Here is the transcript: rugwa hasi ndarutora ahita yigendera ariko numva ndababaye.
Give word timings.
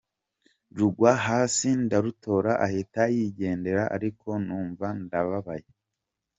rugwa 0.77 1.11
hasi 1.25 1.67
ndarutora 1.83 2.51
ahita 2.65 3.01
yigendera 3.15 3.83
ariko 3.95 4.27
numva 4.45 4.87
ndababaye. 5.03 5.69